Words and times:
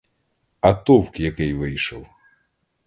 А 0.61 0.73
товк 0.73 1.19
який 1.19 1.53
вийшов? 1.53 2.07